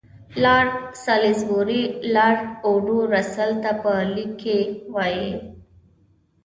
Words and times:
لارډ 0.43 0.71
سالیزبوري 1.05 1.83
لارډ 2.13 2.41
اوډو 2.67 2.97
رسل 3.13 3.51
ته 3.63 3.71
په 3.81 3.91
لیک 4.13 4.31
کې 4.41 4.57
وایي. 4.93 5.31